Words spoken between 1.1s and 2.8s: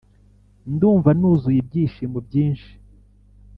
nuzuye ibyishimo byinshi.